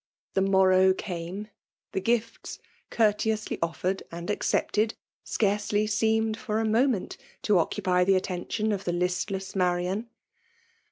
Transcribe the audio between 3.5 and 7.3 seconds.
oflfoted and accepted, scarcely seemed for a moment.